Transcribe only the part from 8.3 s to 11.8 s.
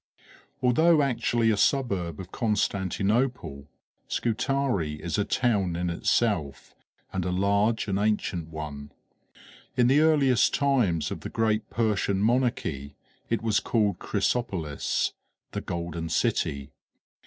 one. In the earliest times of the great